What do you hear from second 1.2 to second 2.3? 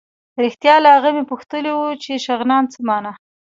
پوښتلي وو چې